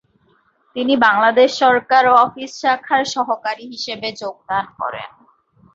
[0.75, 5.09] তিনি বাংলাদেশ সরকার অফিস শাখার সহকারী হিসাবে যোগদান করেন।